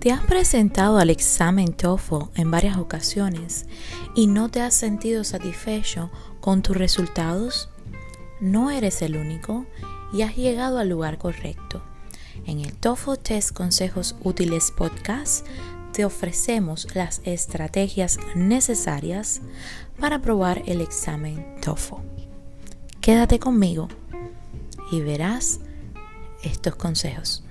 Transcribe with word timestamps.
¿Te 0.00 0.10
has 0.12 0.24
presentado 0.24 0.96
al 0.96 1.10
examen 1.10 1.74
TOEFL 1.74 2.30
en 2.34 2.50
varias 2.50 2.78
ocasiones 2.78 3.66
y 4.14 4.28
no 4.28 4.50
te 4.50 4.62
has 4.62 4.72
sentido 4.72 5.24
satisfecho 5.24 6.10
con 6.40 6.62
tus 6.62 6.74
resultados? 6.74 7.68
No 8.40 8.70
eres 8.70 9.02
el 9.02 9.18
único 9.18 9.66
y 10.14 10.22
has 10.22 10.36
llegado 10.36 10.78
al 10.78 10.88
lugar 10.88 11.18
correcto. 11.18 11.82
En 12.46 12.60
el 12.60 12.72
TOEFL 12.72 13.18
Test 13.22 13.52
Consejos 13.52 14.16
Útiles 14.24 14.72
Podcast 14.74 15.46
te 15.92 16.06
ofrecemos 16.06 16.88
las 16.94 17.20
estrategias 17.24 18.18
necesarias 18.34 19.42
para 19.98 20.16
aprobar 20.16 20.62
el 20.64 20.80
examen 20.80 21.56
TOEFL. 21.60 21.96
Quédate 23.02 23.38
conmigo 23.38 23.88
y 24.90 25.02
verás 25.02 25.60
estos 26.42 26.74
consejos. 26.76 27.44